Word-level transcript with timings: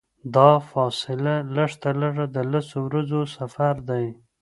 دا 0.35 0.49
فاصله 0.71 1.33
لږترلږه 1.55 2.25
د 2.35 2.37
لسو 2.51 2.77
ورځو 2.87 3.21
سفر 3.35 3.73
دی. 3.89 4.05